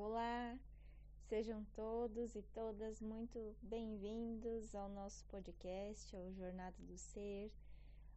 Olá, 0.00 0.56
sejam 1.28 1.64
todos 1.74 2.36
e 2.36 2.42
todas 2.54 3.00
muito 3.00 3.56
bem-vindos 3.60 4.72
ao 4.72 4.88
nosso 4.88 5.24
podcast, 5.24 6.14
ao 6.14 6.32
Jornada 6.34 6.76
do 6.78 6.96
Ser, 6.96 7.52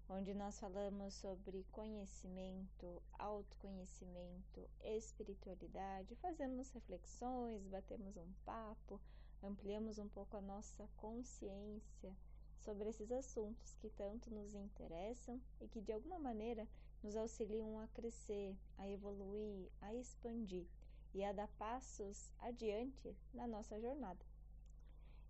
onde 0.08 0.32
nós 0.36 0.60
falamos 0.60 1.16
sobre 1.16 1.66
conhecimento, 1.72 3.02
autoconhecimento, 3.18 4.70
espiritualidade, 4.84 6.16
fazemos 6.18 6.70
reflexões, 6.70 7.66
batemos 7.66 8.16
um 8.16 8.32
papo, 8.46 9.02
ampliamos 9.42 9.98
um 9.98 10.08
pouco 10.08 10.38
a 10.38 10.42
nossa 10.42 10.88
consciência 10.98 12.16
sobre 12.60 12.90
esses 12.90 13.12
assuntos 13.12 13.74
que 13.82 13.90
tanto 13.90 14.30
nos 14.30 14.54
interessam 14.54 15.42
e 15.60 15.68
que 15.68 15.82
de 15.82 15.92
alguma 15.92 16.20
maneira 16.20 16.68
nos 17.02 17.16
auxiliam 17.16 17.80
a 17.80 17.88
crescer, 17.88 18.56
a 18.78 18.88
evoluir, 18.88 19.68
a 19.82 19.96
expandir 19.96 20.68
e 21.14 21.24
a 21.24 21.32
dar 21.32 21.48
passos 21.60 22.32
adiante 22.40 23.16
na 23.34 23.48
nossa 23.48 23.80
jornada. 23.80 24.26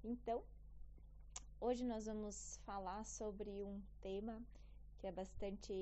Então, 0.04 0.44
hoje 1.60 1.84
nós 1.84 2.06
vamos 2.06 2.60
falar 2.66 3.06
sobre 3.06 3.50
um 3.64 3.82
tema 4.02 4.42
que 5.00 5.08
é 5.08 5.12
bastante 5.12 5.74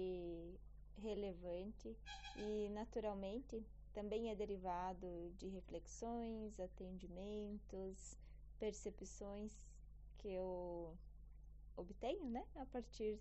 relevante 0.97 1.95
e, 2.37 2.69
naturalmente, 2.69 3.65
também 3.93 4.29
é 4.29 4.35
derivado 4.35 5.33
de 5.37 5.47
reflexões, 5.47 6.59
atendimentos, 6.59 8.17
percepções 8.59 9.51
que 10.17 10.29
eu 10.29 10.97
obtenho, 11.75 12.29
né, 12.29 12.45
a 12.55 12.65
partir 12.65 13.19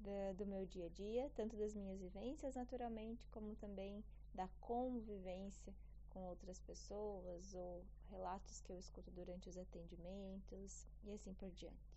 da, 0.00 0.32
do 0.32 0.46
meu 0.46 0.66
dia 0.66 0.86
a 0.86 0.88
dia, 0.88 1.30
tanto 1.34 1.56
das 1.56 1.74
minhas 1.74 2.00
vivências, 2.00 2.54
naturalmente, 2.54 3.26
como 3.30 3.54
também 3.56 4.02
da 4.34 4.48
convivência 4.60 5.72
com 6.12 6.20
outras 6.26 6.60
pessoas 6.60 7.54
ou 7.54 7.84
relatos 8.10 8.60
que 8.60 8.70
eu 8.70 8.78
escuto 8.78 9.10
durante 9.10 9.48
os 9.48 9.56
atendimentos 9.56 10.86
e 11.04 11.12
assim 11.12 11.32
por 11.34 11.50
diante. 11.50 11.92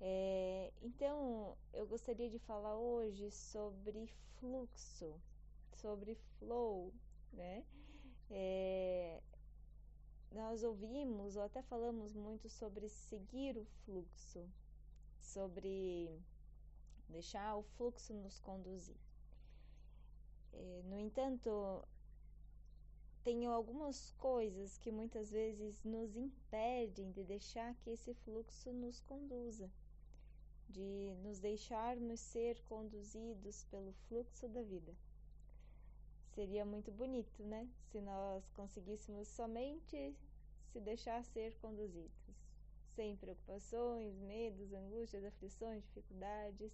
É, 0.00 0.72
então, 0.82 1.56
eu 1.72 1.86
gostaria 1.86 2.28
de 2.28 2.38
falar 2.38 2.76
hoje 2.76 3.30
sobre 3.30 4.06
fluxo, 4.38 5.20
sobre 5.72 6.14
flow, 6.38 6.92
né? 7.32 7.64
É, 8.30 9.22
nós 10.30 10.62
ouvimos 10.62 11.36
ou 11.36 11.42
até 11.42 11.62
falamos 11.62 12.14
muito 12.14 12.48
sobre 12.48 12.88
seguir 12.88 13.56
o 13.56 13.64
fluxo, 13.84 14.48
sobre 15.20 16.20
deixar 17.08 17.56
o 17.56 17.62
fluxo 17.62 18.12
nos 18.12 18.38
conduzir. 18.40 18.96
É, 20.52 20.82
no 20.84 20.98
entanto, 20.98 21.86
tem 23.24 23.46
algumas 23.46 24.12
coisas 24.18 24.76
que 24.76 24.92
muitas 24.92 25.30
vezes 25.30 25.82
nos 25.82 26.14
impedem 26.14 27.10
de 27.10 27.24
deixar 27.24 27.74
que 27.76 27.88
esse 27.88 28.12
fluxo 28.12 28.70
nos 28.70 29.00
conduza, 29.00 29.70
de 30.68 31.16
nos 31.22 31.40
deixarmos 31.40 32.20
ser 32.20 32.60
conduzidos 32.64 33.64
pelo 33.70 33.94
fluxo 34.08 34.46
da 34.46 34.62
vida. 34.62 34.94
Seria 36.34 36.66
muito 36.66 36.92
bonito, 36.92 37.42
né? 37.44 37.66
Se 37.90 37.98
nós 38.02 38.46
conseguíssemos 38.50 39.26
somente 39.28 40.14
se 40.70 40.80
deixar 40.80 41.24
ser 41.24 41.54
conduzidos, 41.62 42.12
sem 42.94 43.16
preocupações, 43.16 44.18
medos, 44.18 44.70
angústias, 44.74 45.24
aflições, 45.24 45.82
dificuldades. 45.84 46.72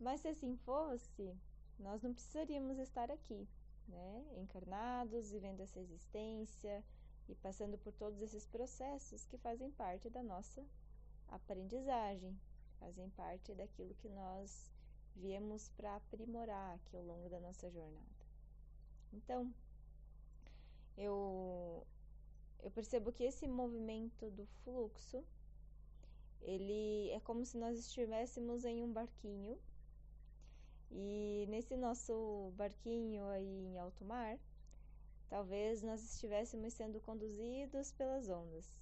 Mas 0.00 0.22
se 0.22 0.28
assim 0.28 0.56
fosse, 0.56 1.36
nós 1.78 2.02
não 2.02 2.14
precisaríamos 2.14 2.78
estar 2.78 3.10
aqui, 3.10 3.46
né, 3.88 4.24
encarnados, 4.36 5.30
vivendo 5.30 5.60
essa 5.60 5.80
existência 5.80 6.84
e 7.28 7.34
passando 7.36 7.78
por 7.78 7.92
todos 7.92 8.20
esses 8.20 8.46
processos 8.46 9.24
que 9.26 9.38
fazem 9.38 9.70
parte 9.72 10.10
da 10.10 10.22
nossa 10.22 10.64
aprendizagem, 11.28 12.38
fazem 12.78 13.08
parte 13.10 13.54
daquilo 13.54 13.94
que 13.94 14.08
nós 14.08 14.70
viemos 15.16 15.68
para 15.70 15.96
aprimorar 15.96 16.74
aqui 16.74 16.96
ao 16.96 17.04
longo 17.04 17.28
da 17.28 17.40
nossa 17.40 17.70
jornada. 17.70 18.24
Então, 19.12 19.52
eu 20.96 21.86
eu 22.62 22.70
percebo 22.70 23.12
que 23.12 23.24
esse 23.24 23.46
movimento 23.46 24.30
do 24.30 24.46
fluxo, 24.64 25.22
ele 26.40 27.10
é 27.10 27.20
como 27.20 27.44
se 27.44 27.58
nós 27.58 27.78
estivéssemos 27.78 28.64
em 28.64 28.82
um 28.82 28.90
barquinho 28.90 29.58
e 30.90 31.46
nesse 31.48 31.76
nosso 31.76 32.52
barquinho 32.56 33.26
aí 33.28 33.66
em 33.66 33.78
alto 33.78 34.04
mar, 34.04 34.38
talvez 35.28 35.82
nós 35.82 36.02
estivéssemos 36.02 36.74
sendo 36.74 37.00
conduzidos 37.00 37.92
pelas 37.92 38.28
ondas 38.28 38.72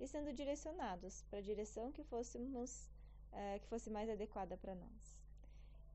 e 0.00 0.06
sendo 0.06 0.32
direcionados 0.32 1.22
para 1.30 1.38
a 1.38 1.42
direção 1.42 1.92
que 1.92 2.02
fôssemos 2.02 2.90
é, 3.32 3.58
que 3.58 3.66
fosse 3.66 3.88
mais 3.90 4.10
adequada 4.10 4.56
para 4.56 4.74
nós. 4.74 5.18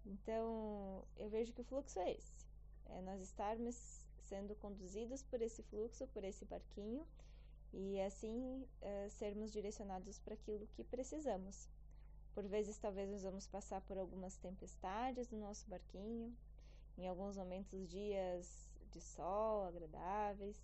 Então, 0.06 1.04
eu 1.18 1.30
vejo 1.30 1.54
que 1.54 1.62
o 1.62 1.66
fluxo 1.66 2.00
é 2.00 2.14
esse: 2.14 2.48
é 2.86 3.02
nós 3.02 3.22
estarmos 3.22 3.76
sendo 4.24 4.56
conduzidos 4.56 5.22
por 5.24 5.42
esse 5.42 5.62
fluxo, 5.64 6.08
por 6.08 6.24
esse 6.24 6.46
barquinho, 6.46 7.06
e 7.74 8.00
assim 8.02 8.66
é, 8.82 9.10
sermos 9.10 9.52
direcionados 9.52 10.20
para 10.20 10.34
aquilo 10.34 10.68
que 10.68 10.84
precisamos. 10.84 11.70
Por 12.38 12.46
vezes, 12.46 12.78
talvez 12.78 13.10
nós 13.10 13.24
vamos 13.24 13.48
passar 13.48 13.82
por 13.82 13.98
algumas 13.98 14.38
tempestades 14.38 15.28
no 15.32 15.40
nosso 15.40 15.68
barquinho, 15.68 16.38
em 16.96 17.08
alguns 17.08 17.36
momentos, 17.36 17.90
dias 17.90 18.70
de 18.92 19.02
sol 19.02 19.66
agradáveis, 19.66 20.64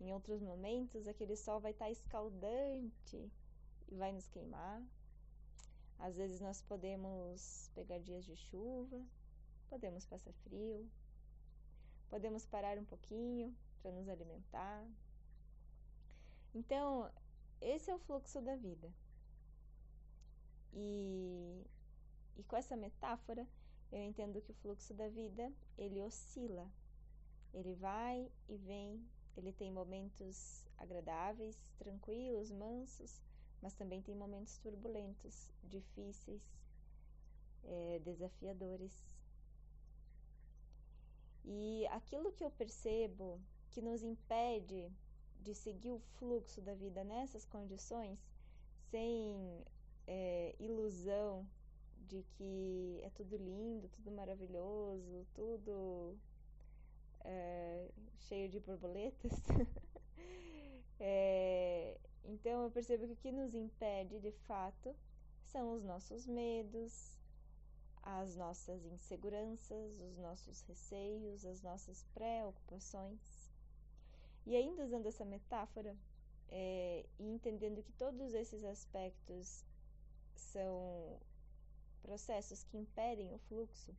em 0.00 0.12
outros 0.12 0.40
momentos, 0.40 1.08
aquele 1.08 1.34
sol 1.34 1.58
vai 1.58 1.72
estar 1.72 1.90
escaldante 1.90 3.32
e 3.88 3.96
vai 3.96 4.12
nos 4.12 4.28
queimar. 4.28 4.80
Às 5.98 6.16
vezes, 6.16 6.40
nós 6.40 6.62
podemos 6.62 7.68
pegar 7.74 7.98
dias 7.98 8.24
de 8.24 8.36
chuva, 8.36 9.04
podemos 9.68 10.06
passar 10.06 10.32
frio, 10.44 10.88
podemos 12.08 12.46
parar 12.46 12.78
um 12.78 12.84
pouquinho 12.84 13.52
para 13.82 13.90
nos 13.90 14.08
alimentar. 14.08 14.86
Então, 16.54 17.10
esse 17.60 17.90
é 17.90 17.94
o 17.96 17.98
fluxo 17.98 18.40
da 18.40 18.54
vida. 18.54 18.88
E, 20.72 21.64
e 22.36 22.42
com 22.44 22.56
essa 22.56 22.76
metáfora, 22.76 23.46
eu 23.90 24.02
entendo 24.02 24.40
que 24.42 24.50
o 24.50 24.54
fluxo 24.54 24.92
da 24.94 25.08
vida, 25.08 25.52
ele 25.76 26.00
oscila. 26.02 26.70
Ele 27.54 27.74
vai 27.74 28.30
e 28.48 28.56
vem, 28.56 29.02
ele 29.36 29.52
tem 29.52 29.72
momentos 29.72 30.66
agradáveis, 30.76 31.58
tranquilos, 31.78 32.50
mansos, 32.50 33.22
mas 33.62 33.74
também 33.74 34.02
tem 34.02 34.14
momentos 34.14 34.58
turbulentos, 34.58 35.50
difíceis, 35.64 36.42
é, 37.64 38.00
desafiadores. 38.04 38.92
E 41.44 41.86
aquilo 41.86 42.32
que 42.32 42.44
eu 42.44 42.50
percebo 42.50 43.40
que 43.70 43.80
nos 43.80 44.02
impede 44.02 44.92
de 45.40 45.54
seguir 45.54 45.92
o 45.92 46.00
fluxo 46.18 46.60
da 46.60 46.74
vida 46.74 47.02
nessas 47.04 47.46
condições, 47.46 48.18
sem 48.90 49.64
é, 50.08 50.54
ilusão 50.58 51.46
de 52.08 52.24
que 52.36 53.00
é 53.02 53.10
tudo 53.10 53.36
lindo, 53.36 53.88
tudo 53.90 54.10
maravilhoso, 54.10 55.26
tudo 55.34 56.16
é, 57.20 57.90
cheio 58.20 58.48
de 58.48 58.58
borboletas. 58.58 59.32
é, 60.98 61.98
então 62.24 62.64
eu 62.64 62.70
percebo 62.70 63.06
que 63.06 63.12
o 63.12 63.16
que 63.16 63.30
nos 63.30 63.54
impede 63.54 64.18
de 64.18 64.32
fato 64.46 64.96
são 65.44 65.74
os 65.74 65.84
nossos 65.84 66.26
medos, 66.26 67.18
as 68.02 68.34
nossas 68.34 68.86
inseguranças, 68.86 70.00
os 70.00 70.16
nossos 70.16 70.62
receios, 70.62 71.44
as 71.44 71.60
nossas 71.60 72.02
preocupações. 72.14 73.50
E 74.46 74.56
ainda 74.56 74.84
usando 74.84 75.04
essa 75.04 75.26
metáfora 75.26 75.94
é, 76.48 77.04
e 77.18 77.28
entendendo 77.28 77.82
que 77.82 77.92
todos 77.92 78.32
esses 78.32 78.64
aspectos 78.64 79.67
são 80.38 81.18
processos 82.02 82.64
que 82.64 82.78
impedem 82.78 83.32
o 83.34 83.38
fluxo, 83.38 83.94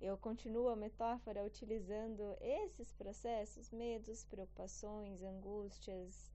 eu 0.00 0.16
continuo 0.16 0.68
a 0.68 0.76
metáfora 0.76 1.44
utilizando 1.44 2.36
esses 2.40 2.92
processos, 2.92 3.72
medos, 3.72 4.24
preocupações, 4.24 5.20
angústias, 5.22 6.30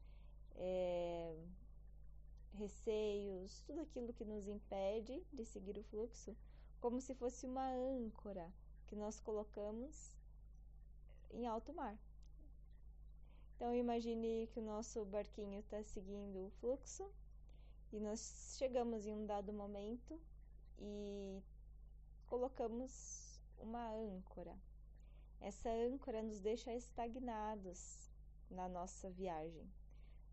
é, 0.55 1.33
receios, 2.55 3.61
tudo 3.65 3.81
aquilo 3.81 4.11
que 4.13 4.25
nos 4.25 4.47
impede 4.49 5.23
de 5.31 5.45
seguir 5.45 5.77
o 5.77 5.83
fluxo, 5.83 6.35
como 6.81 6.99
se 6.99 7.15
fosse 7.15 7.45
uma 7.45 7.67
âncora 7.73 8.51
que 8.87 8.97
nós 8.97 9.21
colocamos 9.21 10.13
em 11.31 11.47
alto 11.47 11.73
mar. 11.73 11.97
Então 13.55 13.73
imagine 13.73 14.47
que 14.51 14.59
o 14.59 14.63
nosso 14.63 15.05
barquinho 15.05 15.59
está 15.61 15.81
seguindo 15.83 16.47
o 16.47 16.51
fluxo 16.59 17.09
e 17.93 17.99
nós 17.99 18.55
chegamos 18.57 19.05
em 19.05 19.13
um 19.13 19.25
dado 19.27 19.53
momento 19.53 20.19
e 20.79 21.39
colocamos 22.25 23.39
uma 23.59 23.87
âncora. 23.93 24.57
essa 25.39 25.69
âncora 25.69 26.23
nos 26.23 26.39
deixa 26.39 26.73
estagnados 26.73 28.09
na 28.49 28.67
nossa 28.67 29.11
viagem, 29.11 29.69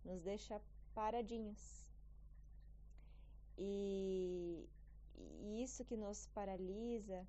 nos 0.03 0.23
deixa 0.23 0.59
paradinhos. 0.95 1.93
E, 3.59 4.67
e 5.17 5.63
isso 5.63 5.85
que 5.85 5.99
nos 5.99 6.27
paralisa, 6.29 7.27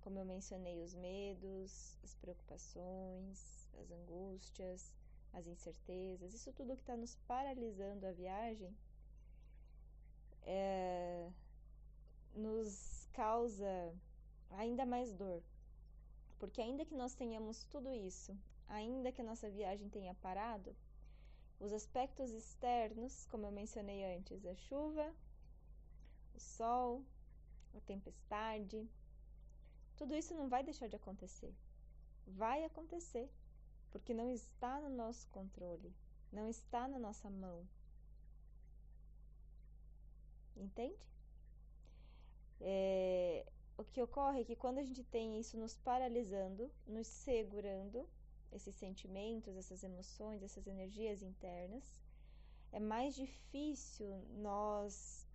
como 0.00 0.18
eu 0.18 0.24
mencionei, 0.24 0.82
os 0.82 0.94
medos, 0.94 1.96
as 2.02 2.16
preocupações, 2.16 3.68
as 3.80 3.90
angústias, 3.92 4.92
as 5.32 5.46
incertezas, 5.46 6.34
isso 6.34 6.52
tudo 6.52 6.74
que 6.74 6.82
está 6.82 6.96
nos 6.96 7.14
paralisando 7.28 8.06
a 8.06 8.12
viagem, 8.12 8.74
é, 10.42 11.30
nos 12.34 13.08
causa 13.12 13.94
ainda 14.50 14.86
mais 14.86 15.12
dor. 15.12 15.42
Porque 16.38 16.60
ainda 16.60 16.84
que 16.84 16.94
nós 16.94 17.14
tenhamos 17.14 17.64
tudo 17.64 17.92
isso, 17.92 18.36
ainda 18.68 19.10
que 19.12 19.20
a 19.20 19.24
nossa 19.24 19.50
viagem 19.50 19.88
tenha 19.88 20.14
parado, 20.14 20.74
os 21.58 21.72
aspectos 21.72 22.30
externos, 22.30 23.26
como 23.26 23.46
eu 23.46 23.50
mencionei 23.50 24.16
antes, 24.16 24.46
a 24.46 24.54
chuva, 24.54 25.12
o 26.34 26.38
sol, 26.38 27.02
a 27.76 27.80
tempestade, 27.80 28.88
tudo 29.96 30.14
isso 30.14 30.34
não 30.34 30.48
vai 30.48 30.62
deixar 30.62 30.88
de 30.88 30.94
acontecer. 30.94 31.52
Vai 32.26 32.64
acontecer, 32.64 33.28
porque 33.90 34.14
não 34.14 34.30
está 34.30 34.80
no 34.80 34.88
nosso 34.88 35.26
controle, 35.28 35.92
não 36.30 36.48
está 36.48 36.86
na 36.86 36.98
nossa 36.98 37.28
mão. 37.28 37.66
Entende? 40.58 40.98
É, 42.60 43.46
o 43.76 43.84
que 43.84 44.02
ocorre 44.02 44.40
é 44.40 44.44
que 44.44 44.56
quando 44.56 44.78
a 44.78 44.82
gente 44.82 45.04
tem 45.04 45.38
isso 45.38 45.56
nos 45.56 45.76
paralisando, 45.76 46.70
nos 46.86 47.06
segurando, 47.06 48.08
esses 48.52 48.74
sentimentos, 48.74 49.56
essas 49.56 49.82
emoções, 49.84 50.42
essas 50.42 50.66
energias 50.66 51.22
internas, 51.22 51.84
é 52.72 52.80
mais 52.80 53.14
difícil 53.14 54.10
nós 54.38 55.26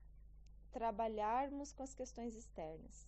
trabalharmos 0.71 1.71
com 1.71 1.83
as 1.83 1.93
questões 1.93 2.35
externas. 2.35 3.07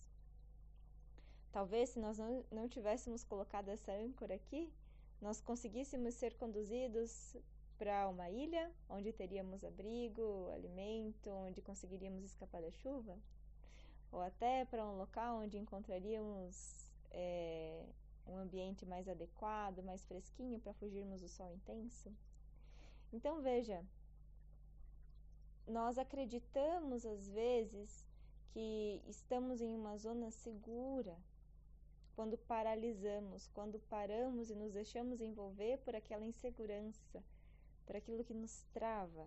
Talvez 1.52 1.90
se 1.90 1.98
nós 1.98 2.18
não, 2.18 2.44
não 2.50 2.68
tivéssemos 2.68 3.24
colocado 3.24 3.68
essa 3.68 3.92
âncora 3.92 4.34
aqui, 4.34 4.72
nós 5.20 5.40
conseguíssemos 5.40 6.14
ser 6.14 6.34
conduzidos 6.34 7.36
para 7.78 8.08
uma 8.08 8.28
ilha 8.30 8.70
onde 8.88 9.12
teríamos 9.12 9.64
abrigo, 9.64 10.50
alimento, 10.52 11.30
onde 11.30 11.60
conseguiríamos 11.62 12.24
escapar 12.24 12.62
da 12.62 12.70
chuva, 12.70 13.16
ou 14.10 14.20
até 14.20 14.64
para 14.64 14.84
um 14.84 14.96
local 14.96 15.38
onde 15.38 15.58
encontraríamos 15.58 16.90
é, 17.10 17.84
um 18.26 18.36
ambiente 18.36 18.84
mais 18.84 19.08
adequado, 19.08 19.82
mais 19.82 20.04
fresquinho 20.04 20.60
para 20.60 20.72
fugirmos 20.74 21.20
do 21.20 21.28
sol 21.28 21.52
intenso. 21.52 22.12
Então 23.12 23.40
veja, 23.40 23.84
nós 25.66 25.98
acreditamos 25.98 27.04
às 27.04 27.28
vezes 27.28 28.06
que 28.52 29.02
estamos 29.06 29.60
em 29.60 29.74
uma 29.74 29.96
zona 29.96 30.30
segura 30.30 31.16
quando 32.14 32.38
paralisamos, 32.38 33.46
quando 33.48 33.78
paramos 33.90 34.48
e 34.48 34.54
nos 34.54 34.72
deixamos 34.72 35.20
envolver 35.20 35.78
por 35.80 35.94
aquela 35.94 36.24
insegurança, 36.24 37.22
por 37.86 37.96
aquilo 37.96 38.24
que 38.24 38.34
nos 38.34 38.64
trava. 38.72 39.26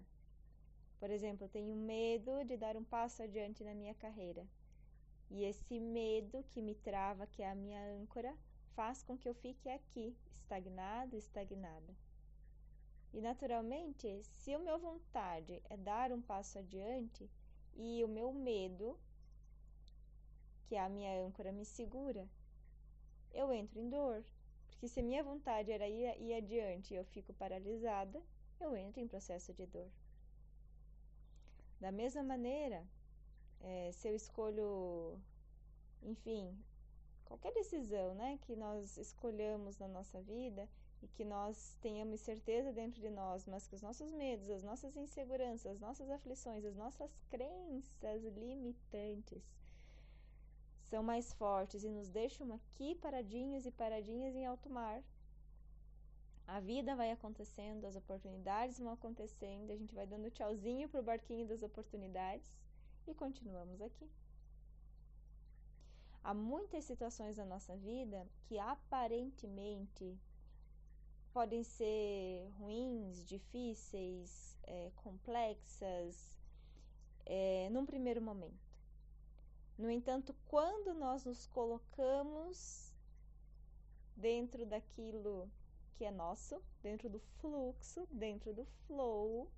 Por 1.00 1.09
exemplo, 1.09 1.45
eu 1.45 1.50
tenho 1.50 1.75
medo 1.75 2.44
de 2.44 2.57
dar 2.57 2.75
um 2.75 2.83
passo 2.83 3.23
adiante 3.23 3.63
na 3.63 3.73
minha 3.73 3.95
carreira. 3.95 4.45
E 5.31 5.44
esse 5.45 5.79
medo 5.79 6.44
que 6.51 6.61
me 6.61 6.75
trava, 6.75 7.25
que 7.25 7.41
é 7.41 7.50
a 7.50 7.56
minha 7.56 7.81
âncora, 7.94 8.35
faz 8.75 9.01
com 9.01 9.17
que 9.17 9.29
eu 9.29 9.33
fique 9.33 9.69
aqui, 9.69 10.15
estagnado, 10.31 11.15
estagnada. 11.15 11.95
E 13.13 13.21
naturalmente, 13.21 14.21
se 14.23 14.53
a 14.53 14.59
minha 14.59 14.77
vontade 14.77 15.62
é 15.69 15.77
dar 15.77 16.12
um 16.12 16.21
passo 16.21 16.59
adiante 16.59 17.29
e 17.75 18.03
o 18.03 18.07
meu 18.07 18.33
medo, 18.33 19.00
que 20.67 20.75
é 20.75 20.81
a 20.81 20.89
minha 20.89 21.25
âncora, 21.25 21.51
me 21.51 21.65
segura, 21.65 22.27
eu 23.31 23.51
entro 23.51 23.79
em 23.79 23.89
dor. 23.89 24.23
Porque 24.67 24.88
se 24.88 25.00
a 25.00 25.03
minha 25.03 25.23
vontade 25.23 25.71
era 25.71 25.88
ir, 25.88 26.21
ir 26.21 26.33
adiante 26.33 26.94
e 26.94 26.97
eu 26.97 27.03
fico 27.05 27.33
paralisada, 27.33 28.21
eu 28.63 28.75
entro 28.75 29.01
em 29.01 29.07
processo 29.07 29.53
de 29.53 29.65
dor. 29.65 29.89
Da 31.79 31.91
mesma 31.91 32.23
maneira, 32.23 32.85
é, 33.61 33.91
se 33.91 34.07
eu 34.07 34.15
escolho, 34.15 35.19
enfim, 36.03 36.57
qualquer 37.25 37.53
decisão 37.53 38.13
né, 38.15 38.38
que 38.41 38.56
nós 38.56 38.97
escolhamos 38.97 39.77
na 39.77 39.88
nossa 39.88 40.21
vida 40.21 40.67
e 41.01 41.07
que 41.07 41.23
nós 41.23 41.77
tenhamos 41.81 42.19
certeza 42.19 42.73
dentro 42.73 43.00
de 43.00 43.09
nós, 43.09 43.45
mas 43.45 43.67
que 43.67 43.75
os 43.75 43.81
nossos 43.81 44.11
medos, 44.11 44.50
as 44.50 44.63
nossas 44.63 44.95
inseguranças, 44.97 45.73
as 45.73 45.79
nossas 45.79 46.09
aflições, 46.09 46.65
as 46.65 46.75
nossas 46.75 47.09
crenças 47.29 48.23
limitantes 48.35 49.41
são 50.89 51.03
mais 51.03 51.31
fortes 51.33 51.83
e 51.83 51.89
nos 51.89 52.09
deixam 52.09 52.51
aqui 52.51 52.95
paradinhos 52.95 53.65
e 53.65 53.71
paradinhas 53.71 54.35
em 54.35 54.45
alto 54.45 54.69
mar. 54.69 55.01
A 56.51 56.60
vida 56.60 56.96
vai 56.96 57.12
acontecendo, 57.12 57.86
as 57.86 57.96
oportunidades 57.96 58.80
vão 58.80 58.92
acontecendo, 58.92 59.69
a 59.72 59.75
gente 59.75 59.94
vai 59.94 60.07
dando 60.07 60.31
tchauzinho 60.31 60.90
pro 60.90 61.04
barquinho 61.04 61.48
das 61.48 61.62
oportunidades 61.62 62.51
e 63.06 63.13
continuamos 63.13 63.80
aqui. 63.80 64.10
Há 66.24 66.34
muitas 66.34 66.86
situações 66.86 67.38
na 67.38 67.46
nossa 67.46 67.78
vida 67.78 68.28
que 68.48 68.57
aparentemente 68.57 70.19
podem 71.31 71.63
ser 71.63 72.50
ruins, 72.57 73.24
difíceis, 73.25 74.57
é, 74.63 74.92
complexas, 74.96 76.36
é, 77.28 77.69
num 77.69 77.86
primeiro 77.86 78.24
momento. 78.24 78.68
No 79.78 79.90
entanto, 79.90 80.36
quando 80.48 80.96
nós 80.96 81.25
nos 81.25 81.46
colocamos 81.46 82.92
dentro 84.16 84.66
daquilo 84.66 85.48
que 86.00 86.06
é 86.06 86.12
nosso, 86.12 86.63
dentro 86.81 87.10
do 87.10 87.19
fluxo, 87.42 88.07
dentro 88.10 88.54
do 88.54 88.63
flow, 88.88 89.51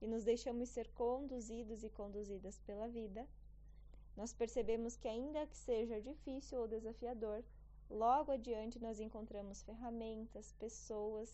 e 0.00 0.06
nos 0.06 0.24
deixamos 0.24 0.70
ser 0.70 0.88
conduzidos 0.92 1.84
e 1.84 1.90
conduzidas 1.90 2.58
pela 2.60 2.88
vida, 2.88 3.28
nós 4.16 4.32
percebemos 4.32 4.96
que, 4.96 5.06
ainda 5.06 5.46
que 5.46 5.54
seja 5.54 6.00
difícil 6.00 6.60
ou 6.60 6.66
desafiador, 6.66 7.44
logo 7.90 8.32
adiante 8.32 8.78
nós 8.78 9.00
encontramos 9.00 9.62
ferramentas, 9.64 10.54
pessoas, 10.58 11.30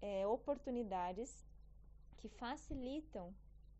é, 0.00 0.26
oportunidades 0.26 1.44
que 2.16 2.28
facilitam 2.30 3.34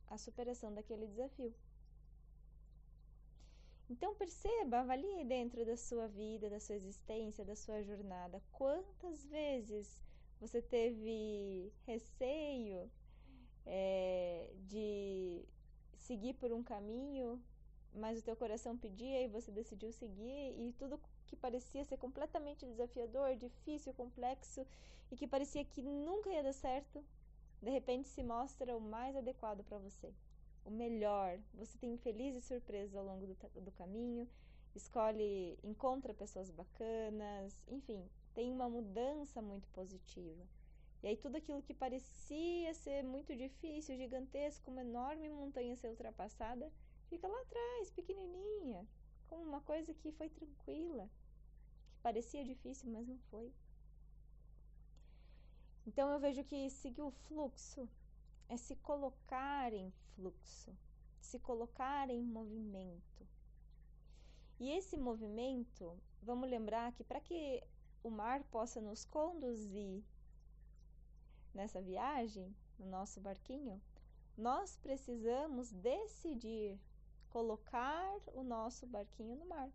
a 0.08 0.18
superação 0.18 0.74
daquele 0.74 1.06
desafio. 1.06 1.54
Então 3.90 4.14
perceba, 4.14 4.80
avalie 4.80 5.24
dentro 5.24 5.64
da 5.64 5.76
sua 5.76 6.06
vida, 6.08 6.50
da 6.50 6.60
sua 6.60 6.76
existência, 6.76 7.44
da 7.44 7.56
sua 7.56 7.82
jornada, 7.82 8.42
quantas 8.52 9.24
vezes 9.24 10.02
você 10.38 10.60
teve 10.60 11.72
receio 11.86 12.90
é, 13.64 14.50
de 14.66 15.42
seguir 15.96 16.34
por 16.34 16.52
um 16.52 16.62
caminho, 16.62 17.42
mas 17.94 18.18
o 18.18 18.22
teu 18.22 18.36
coração 18.36 18.76
pedia 18.76 19.22
e 19.22 19.28
você 19.28 19.50
decidiu 19.50 19.90
seguir 19.90 20.54
e 20.60 20.74
tudo 20.78 21.00
que 21.26 21.34
parecia 21.34 21.82
ser 21.84 21.96
completamente 21.96 22.66
desafiador, 22.66 23.36
difícil, 23.36 23.94
complexo 23.94 24.66
e 25.10 25.16
que 25.16 25.26
parecia 25.26 25.64
que 25.64 25.80
nunca 25.80 26.28
ia 26.28 26.42
dar 26.42 26.52
certo, 26.52 27.02
de 27.62 27.70
repente 27.70 28.06
se 28.06 28.22
mostra 28.22 28.76
o 28.76 28.80
mais 28.80 29.16
adequado 29.16 29.64
para 29.64 29.78
você 29.78 30.12
o 30.68 30.70
melhor. 30.70 31.38
Você 31.54 31.76
tem 31.78 31.96
felizes 31.96 32.44
surpresas 32.44 32.94
ao 32.94 33.04
longo 33.04 33.26
do, 33.26 33.60
do 33.60 33.72
caminho, 33.72 34.28
escolhe, 34.74 35.58
encontra 35.64 36.14
pessoas 36.14 36.50
bacanas, 36.50 37.60
enfim, 37.68 38.08
tem 38.34 38.52
uma 38.52 38.68
mudança 38.68 39.42
muito 39.42 39.68
positiva. 39.70 40.44
E 41.02 41.08
aí 41.08 41.16
tudo 41.16 41.36
aquilo 41.36 41.62
que 41.62 41.74
parecia 41.74 42.74
ser 42.74 43.02
muito 43.02 43.34
difícil, 43.34 43.96
gigantesco, 43.96 44.70
uma 44.70 44.82
enorme 44.82 45.28
montanha 45.28 45.76
ser 45.76 45.88
ultrapassada, 45.88 46.70
fica 47.08 47.26
lá 47.26 47.40
atrás, 47.40 47.90
pequenininha, 47.90 48.86
como 49.28 49.42
uma 49.42 49.60
coisa 49.60 49.94
que 49.94 50.12
foi 50.12 50.28
tranquila, 50.28 51.08
que 51.90 51.98
parecia 52.02 52.44
difícil, 52.44 52.90
mas 52.90 53.06
não 53.06 53.18
foi. 53.30 53.52
Então 55.86 56.10
eu 56.10 56.18
vejo 56.20 56.44
que 56.44 56.68
seguir 56.68 57.02
o 57.02 57.10
fluxo 57.10 57.88
é 58.48 58.56
se 58.56 58.76
colocar 58.76 59.72
em 59.72 59.90
fluxo, 60.14 60.76
se 61.20 61.38
colocar 61.38 62.08
em 62.10 62.22
movimento. 62.22 63.26
E 64.58 64.70
esse 64.70 64.96
movimento, 64.96 65.96
vamos 66.22 66.50
lembrar 66.50 66.92
que 66.92 67.04
para 67.04 67.20
que 67.20 67.62
o 68.02 68.10
mar 68.10 68.42
possa 68.44 68.80
nos 68.80 69.04
conduzir 69.04 70.02
nessa 71.54 71.80
viagem, 71.80 72.54
no 72.78 72.86
nosso 72.86 73.20
barquinho, 73.20 73.80
nós 74.36 74.76
precisamos 74.76 75.72
decidir 75.72 76.78
colocar 77.30 78.20
o 78.34 78.42
nosso 78.42 78.86
barquinho 78.86 79.36
no 79.36 79.46
mar. 79.46 79.70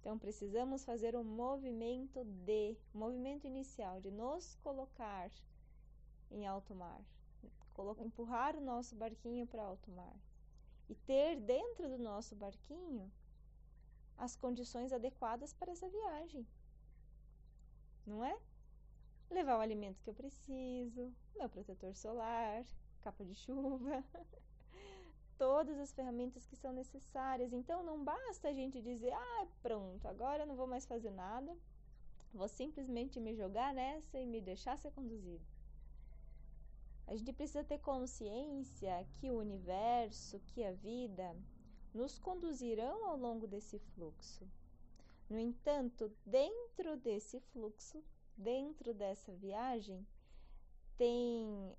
Então 0.00 0.18
precisamos 0.18 0.84
fazer 0.84 1.14
o 1.14 1.20
um 1.20 1.24
movimento 1.24 2.24
de, 2.24 2.76
movimento 2.92 3.46
inicial 3.46 4.00
de 4.00 4.10
nos 4.10 4.56
colocar 4.56 5.30
em 6.30 6.44
alto 6.46 6.74
mar, 6.74 7.00
empurrar 8.00 8.56
o 8.56 8.60
nosso 8.60 8.94
barquinho 8.94 9.46
para 9.46 9.64
alto 9.64 9.90
mar 9.90 10.16
e 10.88 10.94
ter 10.94 11.40
dentro 11.40 11.88
do 11.88 11.98
nosso 11.98 12.34
barquinho 12.34 13.10
as 14.16 14.36
condições 14.36 14.92
adequadas 14.92 15.52
para 15.52 15.72
essa 15.72 15.88
viagem. 15.88 16.46
Não 18.06 18.24
é? 18.24 18.38
Levar 19.30 19.56
o 19.56 19.60
alimento 19.60 20.02
que 20.02 20.10
eu 20.10 20.14
preciso, 20.14 21.12
meu 21.34 21.48
protetor 21.48 21.94
solar, 21.96 22.64
capa 23.00 23.24
de 23.24 23.34
chuva, 23.34 24.04
todas 25.38 25.78
as 25.78 25.92
ferramentas 25.92 26.46
que 26.46 26.56
são 26.56 26.72
necessárias. 26.72 27.52
Então 27.52 27.82
não 27.82 28.04
basta 28.04 28.48
a 28.48 28.52
gente 28.52 28.80
dizer: 28.82 29.12
"Ah, 29.12 29.46
pronto, 29.62 30.06
agora 30.06 30.42
eu 30.42 30.46
não 30.46 30.56
vou 30.56 30.66
mais 30.66 30.86
fazer 30.86 31.10
nada. 31.10 31.56
Vou 32.32 32.48
simplesmente 32.48 33.20
me 33.20 33.34
jogar 33.34 33.74
nessa 33.74 34.18
e 34.18 34.26
me 34.26 34.40
deixar 34.40 34.76
ser 34.78 34.92
conduzido". 34.92 35.51
A 37.06 37.16
gente 37.16 37.32
precisa 37.32 37.64
ter 37.64 37.78
consciência 37.78 39.06
que 39.14 39.30
o 39.30 39.38
universo, 39.38 40.40
que 40.46 40.64
a 40.64 40.72
vida 40.72 41.36
nos 41.92 42.18
conduzirão 42.18 43.06
ao 43.06 43.16
longo 43.16 43.46
desse 43.46 43.78
fluxo. 43.78 44.48
No 45.28 45.38
entanto, 45.38 46.10
dentro 46.24 46.96
desse 46.96 47.40
fluxo, 47.40 48.02
dentro 48.36 48.94
dessa 48.94 49.32
viagem, 49.34 50.06
tem 50.96 51.76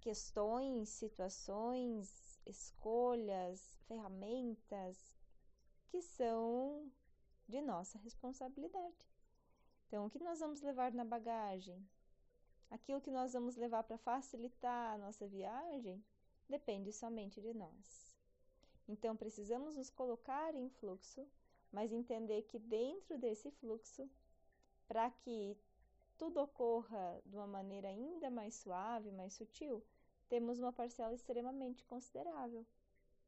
questões, 0.00 0.88
situações, 0.88 2.40
escolhas, 2.46 3.78
ferramentas 3.86 5.14
que 5.88 6.00
são 6.00 6.90
de 7.48 7.60
nossa 7.60 7.98
responsabilidade. 7.98 9.06
Então, 9.86 10.06
o 10.06 10.10
que 10.10 10.18
nós 10.18 10.40
vamos 10.40 10.60
levar 10.60 10.92
na 10.92 11.04
bagagem? 11.04 11.82
Aquilo 12.70 13.00
que 13.00 13.10
nós 13.10 13.32
vamos 13.32 13.56
levar 13.56 13.82
para 13.82 13.96
facilitar 13.98 14.94
a 14.94 14.98
nossa 14.98 15.26
viagem 15.26 16.04
depende 16.48 16.92
somente 16.92 17.40
de 17.40 17.54
nós. 17.54 18.16
Então, 18.86 19.16
precisamos 19.16 19.76
nos 19.76 19.90
colocar 19.90 20.54
em 20.54 20.68
fluxo, 20.68 21.26
mas 21.70 21.92
entender 21.92 22.42
que 22.42 22.58
dentro 22.58 23.18
desse 23.18 23.50
fluxo, 23.50 24.08
para 24.86 25.10
que 25.10 25.56
tudo 26.16 26.40
ocorra 26.40 27.22
de 27.24 27.36
uma 27.36 27.46
maneira 27.46 27.88
ainda 27.88 28.30
mais 28.30 28.54
suave, 28.54 29.12
mais 29.12 29.34
sutil, 29.34 29.84
temos 30.28 30.58
uma 30.58 30.72
parcela 30.72 31.14
extremamente 31.14 31.84
considerável, 31.84 32.66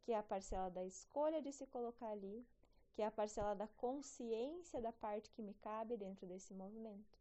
que 0.02 0.12
é 0.12 0.16
a 0.16 0.23
parcela 0.23 0.70
da 0.70 0.85
escolha 0.85 1.40
de 1.40 1.52
se 1.52 1.66
colocar 1.66 2.09
ali, 2.09 2.47
que 2.92 3.02
é 3.02 3.06
a 3.06 3.11
parcela 3.11 3.54
da 3.54 3.68
consciência 3.68 4.80
da 4.80 4.92
parte 4.92 5.30
que 5.30 5.42
me 5.42 5.54
cabe 5.54 5.97
dentro 5.97 6.26
desse 6.26 6.52
movimento. 6.52 7.18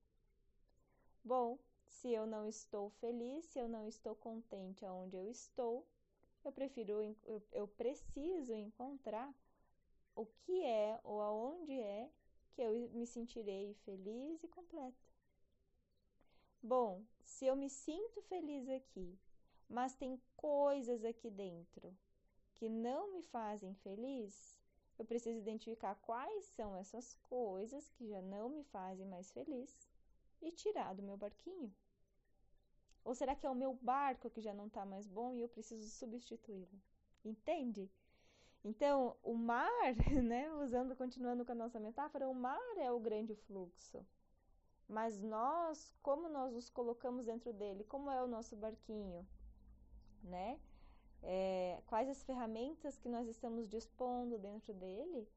Bom, 1.23 1.59
se 1.89 2.12
eu 2.13 2.25
não 2.25 2.48
estou 2.48 2.89
feliz, 2.91 3.46
se 3.46 3.60
eu 3.60 3.67
não 3.67 3.88
estou 3.88 4.15
contente 4.15 4.86
aonde 4.86 5.17
eu 5.17 5.27
estou, 5.27 5.86
eu 6.43 6.51
prefiro 6.51 7.01
eu, 7.25 7.43
eu 7.51 7.67
preciso 7.67 8.53
encontrar 8.53 9.34
o 10.15 10.25
que 10.25 10.63
é 10.63 11.00
ou 11.03 11.22
aonde 11.22 11.74
é 11.79 12.10
que 12.51 12.62
eu 12.62 12.89
me 12.91 13.05
sentirei 13.05 13.74
feliz 13.86 14.43
e 14.43 14.48
completa. 14.48 15.10
Bom, 16.62 17.03
se 17.24 17.46
eu 17.46 17.55
me 17.55 17.69
sinto 17.69 18.22
feliz 18.24 18.67
aqui, 18.69 19.17
mas 19.67 19.96
tem 19.96 20.22
coisas 20.36 21.03
aqui 21.05 21.29
dentro 21.29 21.96
que 22.55 22.67
não 22.67 23.13
me 23.13 23.24
fazem 23.24 23.74
feliz, 23.75 24.58
eu 24.98 25.05
preciso 25.05 25.39
identificar 25.39 25.96
quais 25.96 26.46
são 26.46 26.75
essas 26.75 27.13
coisas 27.24 27.89
que 27.91 28.08
já 28.08 28.22
não 28.22 28.50
me 28.50 28.63
fazem 28.65 29.08
mais 29.08 29.31
feliz 29.31 29.88
e 30.41 30.51
tirar 30.51 30.93
do 30.93 31.03
meu 31.03 31.17
barquinho? 31.17 31.74
Ou 33.03 33.15
será 33.15 33.36
que 33.36 33.46
é 33.46 33.50
o 33.50 33.55
meu 33.55 33.74
barco 33.74 34.29
que 34.29 34.41
já 34.41 34.53
não 34.53 34.67
está 34.67 34.86
mais 34.86 35.08
bom 35.08 35.34
e 35.34 35.41
eu 35.41 35.50
preciso 35.50 35.89
substituí-lo? 35.89 36.79
Entende? 37.24 37.89
Então, 38.63 39.15
o 39.24 39.34
mar, 39.34 39.96
né, 40.24 40.51
usando, 40.53 40.96
continuando 40.96 41.46
com 41.46 41.51
a 41.51 41.55
nossa 41.55 41.79
metáfora, 41.79 42.27
o 42.27 42.34
mar 42.34 42.77
é 42.77 42.91
o 42.91 43.00
grande 43.00 43.36
fluxo. 43.36 44.05
Mas 44.88 45.22
nós, 45.22 45.93
como 46.01 46.27
nós 46.27 46.51
nos 46.51 46.69
colocamos 46.69 47.25
dentro 47.25 47.53
dele? 47.53 47.84
Como 47.84 48.10
é 48.10 48.22
o 48.24 48.27
nosso 48.27 48.55
barquinho? 48.55 49.25
Né? 50.24 50.60
É, 51.22 51.81
quais 51.86 52.10
as 52.10 52.24
ferramentas 52.24 52.98
que 52.98 53.08
nós 53.08 53.27
estamos 53.27 53.67
dispondo 53.67 54.38
dentro 54.38 54.74
dele? 54.74 55.27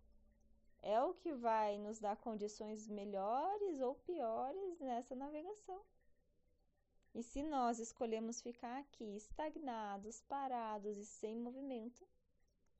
É 0.82 1.00
o 1.00 1.14
que 1.14 1.32
vai 1.32 1.78
nos 1.78 2.00
dar 2.00 2.16
condições 2.16 2.88
melhores 2.88 3.80
ou 3.80 3.94
piores 3.94 4.80
nessa 4.80 5.14
navegação. 5.14 5.80
E 7.14 7.22
se 7.22 7.42
nós 7.42 7.78
escolhemos 7.78 8.40
ficar 8.40 8.80
aqui 8.80 9.16
estagnados, 9.16 10.22
parados 10.22 10.96
e 10.96 11.04
sem 11.04 11.38
movimento, 11.38 12.06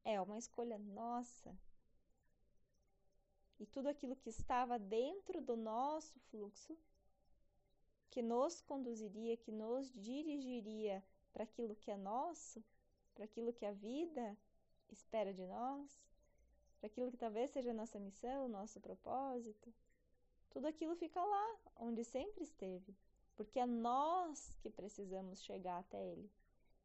é 0.04 0.21
uma 0.21 0.38
escolha 0.38 0.78
nossa. 0.78 1.56
E 3.61 3.66
tudo 3.66 3.88
aquilo 3.88 4.16
que 4.16 4.30
estava 4.30 4.78
dentro 4.78 5.40
do 5.40 5.56
nosso 5.56 6.18
fluxo, 6.30 6.76
que 8.11 8.23
nos 8.23 8.61
conduziria, 8.61 9.37
que 9.37 9.52
nos 9.52 9.92
dirigiria 9.92 11.04
para 11.32 11.44
aquilo 11.44 11.76
que 11.76 11.90
é 11.90 11.97
nosso, 11.97 12.64
para 13.14 13.25
aquilo 13.25 13.52
que 13.52 13.64
a 13.64 13.73
vida 13.73 14.37
espera 14.90 15.32
de 15.32 15.47
nós, 15.47 16.02
para 16.83 16.89
aquilo 16.89 17.12
que 17.12 17.17
talvez 17.17 17.49
seja 17.53 17.71
a 17.71 17.75
nossa 17.75 17.97
missão, 18.01 18.49
nosso 18.49 18.81
propósito. 18.81 19.73
Tudo 20.51 20.67
aquilo 20.67 20.97
fica 20.97 21.25
lá, 21.25 21.57
onde 21.77 22.03
sempre 22.03 22.43
esteve, 22.43 22.93
porque 23.37 23.61
é 23.61 23.65
nós 23.67 24.57
que 24.61 24.69
precisamos 24.69 25.45
chegar 25.45 25.79
até 25.79 26.05
ele. 26.05 26.29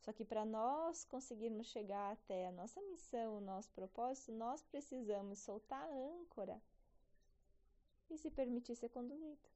Só 0.01 0.13
que 0.13 0.24
para 0.24 0.46
nós 0.46 1.04
conseguirmos 1.04 1.66
chegar 1.66 2.13
até 2.13 2.48
a 2.48 2.51
nossa 2.51 2.80
missão, 2.84 3.38
o 3.38 3.42
nosso 3.42 3.72
propósito, 3.72 4.32
nós 4.32 4.62
precisamos 4.62 5.39
soltar 5.39 5.82
a 5.82 5.92
âncora 5.92 6.62
e 8.08 8.20
se 8.20 8.30
permitir 8.30 8.75
ser 8.75 8.89
conduzido. 8.89 9.50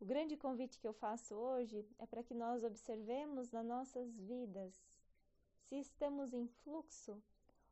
O 0.00 0.04
grande 0.04 0.36
convite 0.36 0.78
que 0.78 0.86
eu 0.86 0.92
faço 0.92 1.34
hoje 1.34 1.84
é 1.98 2.06
para 2.06 2.22
que 2.22 2.32
nós 2.32 2.62
observemos 2.62 3.50
nas 3.50 3.66
nossas 3.66 4.16
vidas 4.16 4.80
se 5.70 5.76
estamos 5.78 6.34
em 6.34 6.48
fluxo 6.48 7.22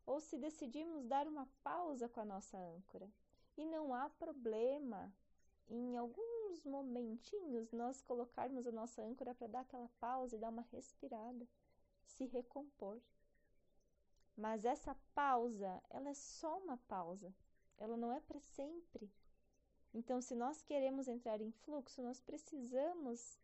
ou 0.07 0.21
se 0.21 0.39
decidimos 0.39 1.05
dar 1.05 1.27
uma 1.27 1.49
pausa 1.65 2.09
com 2.09 2.21
a 2.21 2.25
nossa 2.25 2.57
âncora. 2.57 3.11
E 3.57 3.65
não 3.65 3.93
há 3.93 4.09
problema 4.09 5.13
em 5.69 5.97
alguns 5.97 6.65
momentinhos 6.65 7.73
nós 7.73 8.01
colocarmos 8.01 8.69
a 8.69 8.73
nossa 8.73 9.03
âncora 9.03 9.35
para 9.35 9.49
dar 9.49 9.61
aquela 9.63 9.91
pausa 9.99 10.37
e 10.37 10.39
dar 10.39 10.51
uma 10.51 10.65
respirada, 10.71 11.45
se 12.05 12.25
recompor. 12.27 13.01
Mas 14.37 14.65
essa 14.65 14.97
pausa, 15.13 15.83
ela 15.91 16.09
é 16.09 16.15
só 16.15 16.57
uma 16.59 16.77
pausa, 16.77 17.35
ela 17.79 17.97
não 17.97 18.13
é 18.13 18.21
para 18.21 18.39
sempre. 18.39 19.11
Então, 19.93 20.21
se 20.21 20.37
nós 20.37 20.63
queremos 20.63 21.09
entrar 21.09 21.41
em 21.41 21.51
fluxo, 21.51 22.01
nós 22.01 22.21
precisamos 22.21 23.41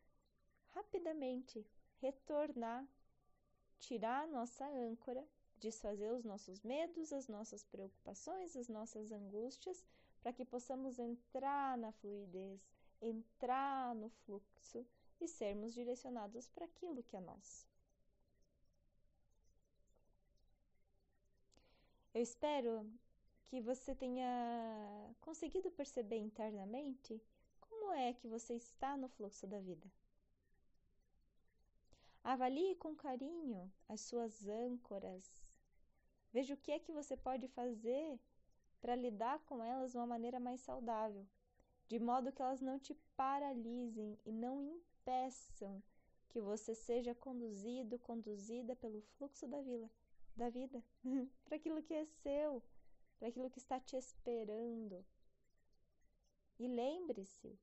rapidamente 0.69 1.67
retornar 1.99 2.87
tirar 3.79 4.23
a 4.23 4.27
nossa 4.27 4.65
âncora, 4.65 5.25
desfazer 5.57 6.11
os 6.11 6.23
nossos 6.23 6.61
medos, 6.61 7.11
as 7.13 7.27
nossas 7.27 7.63
preocupações, 7.63 8.55
as 8.55 8.67
nossas 8.67 9.11
angústias, 9.11 9.83
para 10.21 10.33
que 10.33 10.45
possamos 10.45 10.97
entrar 10.99 11.77
na 11.77 11.91
fluidez, 11.91 12.61
entrar 13.01 13.95
no 13.95 14.09
fluxo 14.09 14.85
e 15.19 15.27
sermos 15.27 15.73
direcionados 15.73 16.47
para 16.49 16.65
aquilo 16.65 17.03
que 17.03 17.15
é 17.15 17.21
nosso. 17.21 17.67
Eu 22.13 22.21
espero 22.21 22.89
que 23.47 23.61
você 23.61 23.93
tenha 23.93 25.13
conseguido 25.21 25.69
perceber 25.71 26.17
internamente 26.17 27.21
como 27.59 27.91
é 27.93 28.13
que 28.13 28.27
você 28.27 28.55
está 28.55 28.95
no 28.97 29.09
fluxo 29.09 29.45
da 29.45 29.59
vida. 29.59 29.85
Avalie 32.25 32.73
com 32.77 32.95
carinho 32.95 33.71
as 33.87 34.01
suas 34.01 34.47
âncoras. 34.47 35.23
Veja 36.33 36.55
o 36.55 36.57
que 36.57 36.71
é 36.71 36.79
que 36.79 36.91
você 36.91 37.15
pode 37.15 37.47
fazer 37.49 38.19
para 38.81 38.95
lidar 38.95 39.37
com 39.45 39.63
elas 39.63 39.91
de 39.91 39.97
uma 39.97 40.07
maneira 40.07 40.39
mais 40.39 40.59
saudável, 40.61 41.23
de 41.87 41.99
modo 41.99 42.31
que 42.31 42.41
elas 42.41 42.61
não 42.61 42.79
te 42.79 42.95
paralisem 43.15 44.17
e 44.25 44.31
não 44.31 44.59
impeçam 44.59 45.83
que 46.29 46.41
você 46.41 46.73
seja 46.73 47.13
conduzido, 47.13 47.99
conduzida 47.99 48.75
pelo 48.75 49.01
fluxo 49.01 49.47
da 49.47 49.61
vida, 49.61 49.87
da 50.35 50.49
vida, 50.49 50.83
para 51.45 51.57
aquilo 51.57 51.83
que 51.83 51.93
é 51.93 52.05
seu, 52.05 52.63
para 53.19 53.27
aquilo 53.27 53.51
que 53.51 53.59
está 53.59 53.79
te 53.79 53.95
esperando. 53.95 55.05
E 56.57 56.67
lembre-se, 56.67 57.55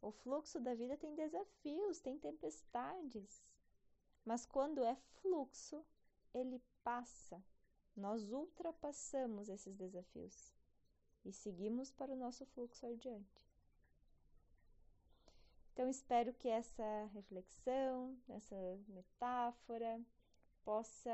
o 0.00 0.12
fluxo 0.12 0.60
da 0.60 0.72
vida 0.72 0.96
tem 0.96 1.16
desafios, 1.16 1.98
tem 1.98 2.16
tempestades. 2.16 3.42
Mas 4.28 4.44
quando 4.44 4.84
é 4.84 4.94
fluxo, 4.94 5.82
ele 6.34 6.60
passa 6.84 7.42
nós 7.96 8.30
ultrapassamos 8.30 9.48
esses 9.48 9.74
desafios 9.74 10.54
e 11.24 11.32
seguimos 11.32 11.90
para 11.90 12.12
o 12.12 12.16
nosso 12.16 12.44
fluxo 12.46 12.86
adiante. 12.86 13.42
Então, 15.72 15.88
espero 15.88 16.32
que 16.34 16.48
essa 16.48 17.10
reflexão, 17.12 18.16
essa 18.28 18.54
metáfora, 18.88 20.00
possa 20.62 21.10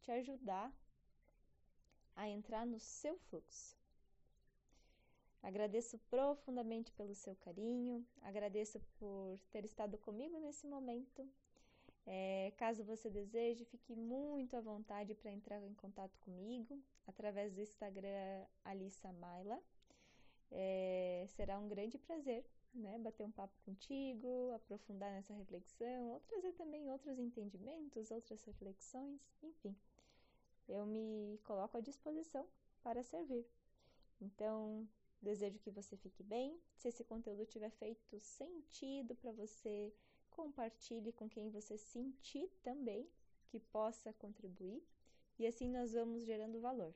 te 0.00 0.10
ajudar 0.10 0.72
a 2.16 2.28
entrar 2.28 2.66
no 2.66 2.80
seu 2.80 3.18
fluxo. 3.28 3.76
Agradeço 5.42 5.98
profundamente 6.10 6.90
pelo 6.92 7.14
seu 7.14 7.36
carinho, 7.36 8.04
agradeço 8.22 8.80
por 8.98 9.38
ter 9.52 9.64
estado 9.64 9.98
comigo 9.98 10.38
nesse 10.40 10.66
momento 10.66 11.28
é, 12.06 12.52
caso 12.56 12.84
você 12.84 13.10
deseje, 13.10 13.64
fique 13.64 13.94
muito 13.94 14.56
à 14.56 14.60
vontade 14.60 15.14
para 15.14 15.30
entrar 15.32 15.62
em 15.62 15.74
contato 15.74 16.16
comigo 16.20 16.80
através 17.06 17.52
do 17.52 17.60
Instagram 17.60 18.46
Alissa 18.64 19.12
Maila. 19.12 19.60
É, 20.50 21.26
será 21.28 21.58
um 21.58 21.68
grande 21.68 21.98
prazer 21.98 22.44
né, 22.76 22.98
bater 22.98 23.24
um 23.24 23.30
papo 23.30 23.54
contigo, 23.64 24.52
aprofundar 24.54 25.10
nessa 25.10 25.32
reflexão, 25.32 26.10
ou 26.10 26.20
trazer 26.20 26.52
também 26.52 26.88
outros 26.90 27.18
entendimentos, 27.18 28.10
outras 28.10 28.42
reflexões, 28.44 29.20
enfim. 29.42 29.74
Eu 30.68 30.84
me 30.84 31.38
coloco 31.44 31.76
à 31.76 31.80
disposição 31.80 32.46
para 32.82 33.02
servir. 33.02 33.46
Então, 34.20 34.88
desejo 35.22 35.58
que 35.58 35.70
você 35.70 35.96
fique 35.96 36.22
bem. 36.22 36.60
Se 36.76 36.88
esse 36.88 37.04
conteúdo 37.04 37.46
tiver 37.46 37.70
feito 37.70 38.18
sentido 38.20 39.14
para 39.14 39.32
você, 39.32 39.92
compartilhe 40.36 41.12
com 41.12 41.28
quem 41.28 41.48
você 41.48 41.78
sentir 41.78 42.48
também 42.62 43.08
que 43.48 43.58
possa 43.58 44.12
contribuir 44.12 44.82
e 45.38 45.46
assim 45.46 45.68
nós 45.68 45.94
vamos 45.94 46.24
gerando 46.24 46.60
valor. 46.60 46.94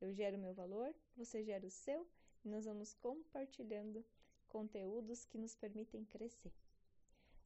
Eu 0.00 0.12
gero 0.12 0.38
meu 0.38 0.54
valor, 0.54 0.94
você 1.16 1.42
gera 1.42 1.66
o 1.66 1.70
seu 1.70 2.06
e 2.44 2.48
nós 2.48 2.64
vamos 2.64 2.94
compartilhando 2.94 4.04
conteúdos 4.48 5.24
que 5.24 5.36
nos 5.36 5.56
permitem 5.56 6.04
crescer. 6.04 6.52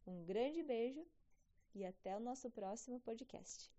Um 0.06 0.22
grande 0.24 0.62
beijo 0.62 1.06
e 1.74 1.84
até 1.84 2.14
o 2.14 2.20
nosso 2.20 2.50
próximo 2.50 3.00
podcast. 3.00 3.72